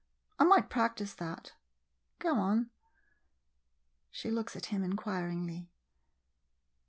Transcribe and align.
I— 0.39 0.45
I 0.45 0.47
might 0.47 0.67
practise 0.67 1.13
that. 1.13 1.53
Go 2.17 2.33
on. 2.39 2.71
[She 4.09 4.31
looks 4.31 4.55
at 4.55 4.65
him 4.73 4.83
inquiringly. 4.83 5.69